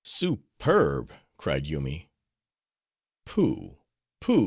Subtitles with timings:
[0.03, 2.09] "Superb!" cried Yoomy.
[3.23, 3.77] "Pooh,
[4.19, 4.39] pooh!"